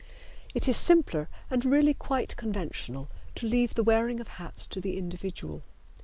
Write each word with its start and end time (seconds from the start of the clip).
It 0.55 0.67
is 0.67 0.77
simpler 0.77 1.29
and 1.51 1.63
really 1.63 1.93
quite 1.93 2.35
conventional 2.35 3.07
to 3.35 3.45
leave 3.47 3.75
the 3.75 3.83
wearing 3.83 4.19
of 4.19 4.29
hats 4.29 4.65
to 4.65 4.81
the 4.81 4.97
individual. 4.97 5.61